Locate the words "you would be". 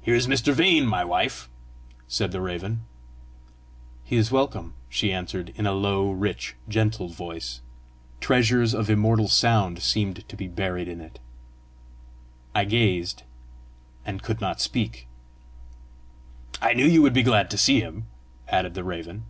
16.86-17.24